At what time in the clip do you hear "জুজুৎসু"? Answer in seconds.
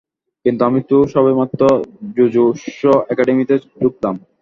2.15-2.91